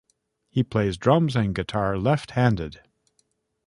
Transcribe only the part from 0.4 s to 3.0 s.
He plays drums and guitar left-handed.